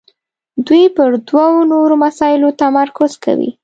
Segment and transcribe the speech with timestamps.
[0.65, 3.49] دوی پر دوو نورو مسایلو تمرکز کوي.